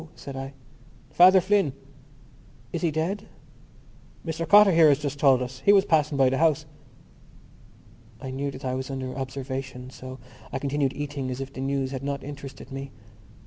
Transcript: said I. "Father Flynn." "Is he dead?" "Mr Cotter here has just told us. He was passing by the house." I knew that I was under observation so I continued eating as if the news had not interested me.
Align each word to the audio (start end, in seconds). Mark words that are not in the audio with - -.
said 0.15 0.35
I. 0.35 0.53
"Father 1.11 1.39
Flynn." 1.39 1.73
"Is 2.73 2.81
he 2.81 2.89
dead?" 2.89 3.27
"Mr 4.25 4.47
Cotter 4.49 4.71
here 4.71 4.89
has 4.89 4.97
just 4.97 5.19
told 5.19 5.43
us. 5.43 5.59
He 5.63 5.71
was 5.71 5.85
passing 5.85 6.17
by 6.17 6.29
the 6.31 6.39
house." 6.39 6.65
I 8.19 8.31
knew 8.31 8.49
that 8.49 8.65
I 8.65 8.73
was 8.73 8.89
under 8.89 9.15
observation 9.15 9.91
so 9.91 10.17
I 10.51 10.57
continued 10.57 10.93
eating 10.93 11.29
as 11.29 11.39
if 11.39 11.53
the 11.53 11.61
news 11.61 11.91
had 11.91 12.01
not 12.01 12.23
interested 12.23 12.71
me. 12.71 12.89